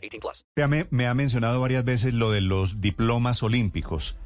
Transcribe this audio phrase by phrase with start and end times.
[0.00, 0.44] 18 plus.
[0.68, 4.16] Me, me ha mencionado varias veces lo de los diplomas olímpicos.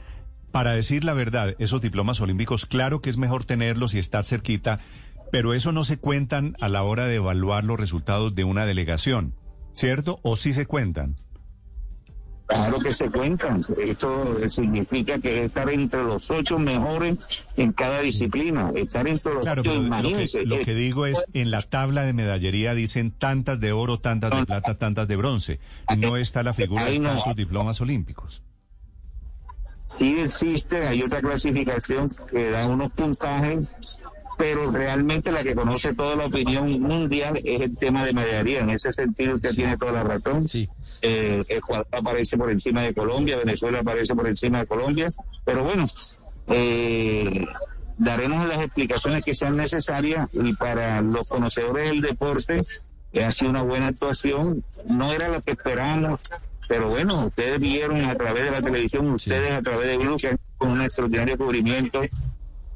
[0.51, 4.79] Para decir la verdad, esos diplomas olímpicos, claro que es mejor tenerlos y estar cerquita,
[5.33, 9.35] pero eso no se cuentan a la hora de evaluar los resultados de una delegación,
[9.73, 10.21] ¿cierto?
[10.23, 11.17] ¿O sí se cuentan?
[12.47, 13.63] Claro que se cuentan.
[13.79, 17.17] Esto significa que estar entre los ocho mejores
[17.57, 18.71] en cada disciplina.
[18.75, 21.63] Estar entre los Claro, ocho, pero lo que, lo eh, que digo es, en la
[21.63, 25.59] tabla de medallería dicen tantas de oro, tantas de plata, tantas de bronce.
[25.97, 28.43] No está la figura de tantos diplomas olímpicos.
[29.87, 33.73] Sí existe, hay otra clasificación que da unos puntajes,
[34.37, 38.61] pero realmente la que conoce toda la opinión mundial es el tema de medallería.
[38.61, 40.49] En ese sentido usted tiene toda la razón.
[40.49, 40.69] Sí.
[41.03, 45.09] Eh, Ecuador aparece por encima de Colombia, Venezuela aparece por encima de Colombia,
[45.45, 45.87] pero bueno,
[46.49, 47.45] eh,
[47.99, 52.57] daremos las explicaciones que sean necesarias y para los conocedores del deporte
[53.13, 56.21] eh, ha sido una buena actuación, no era lo que esperábamos,
[56.69, 60.37] pero bueno, ustedes vieron a través de la televisión, ustedes a través de Blue, que
[60.57, 62.01] con un extraordinario cubrimiento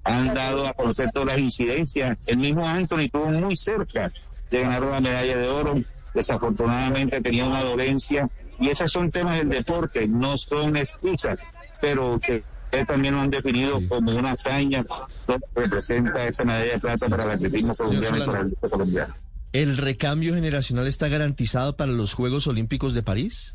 [0.08, 2.18] han dado a conocer todas las incidencias.
[2.26, 4.12] El mismo Anthony estuvo muy cerca
[4.50, 5.74] de ganar la medalla de oro.
[6.14, 8.28] Desafortunadamente tenía una dolencia.
[8.58, 11.38] Y esos son temas del deporte, no son excusas,
[11.80, 12.42] pero que
[12.86, 17.30] también lo han definido como una hazaña que representa esa medalla de plata para el
[17.30, 19.14] atletismo colombiano y para el colombiano.
[19.52, 23.54] ¿El recambio generacional está garantizado para los Juegos Olímpicos de París?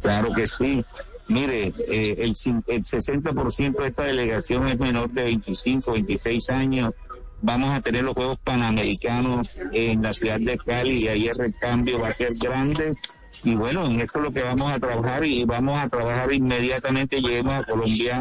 [0.00, 0.84] Claro que sí.
[1.28, 2.34] Mire, eh, el,
[2.66, 6.94] el 60% de esta delegación es menor de 25, 26 años.
[7.42, 12.00] Vamos a tener los Juegos Panamericanos en la ciudad de Cali y ahí el recambio
[12.00, 12.92] va a ser grande.
[13.44, 17.20] Y bueno, en esto es lo que vamos a trabajar y vamos a trabajar inmediatamente.
[17.20, 18.16] Lleguemos a Colombia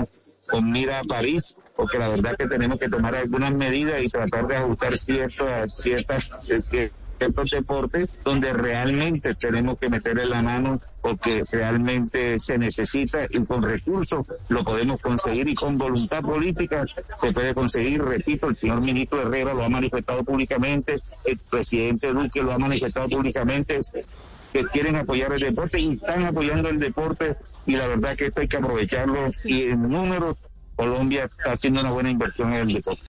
[0.49, 4.47] con mira a París, porque la verdad que tenemos que tomar algunas medidas y tratar
[4.47, 6.29] de ajustar ciertas, ciertas,
[6.73, 13.43] eh, ciertos deportes donde realmente tenemos que meterle la mano porque realmente se necesita y
[13.45, 16.85] con recursos lo podemos conseguir y con voluntad política
[17.21, 18.03] se puede conseguir.
[18.03, 23.07] Repito, el señor ministro Herrera lo ha manifestado públicamente, el presidente Duque lo ha manifestado
[23.07, 23.79] públicamente
[24.51, 28.41] que quieren apoyar el deporte y están apoyando el deporte y la verdad que esto
[28.41, 33.14] hay que aprovecharlo y en números Colombia está haciendo una buena inversión en el deporte.